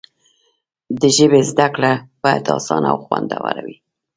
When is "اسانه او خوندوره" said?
2.57-3.61